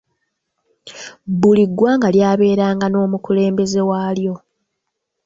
Buli 1.39 1.63
ggwanga 1.71 2.07
ly’abeeranga 2.15 2.85
n’omukulembeze 2.89 3.79
waalyo. 3.89 4.33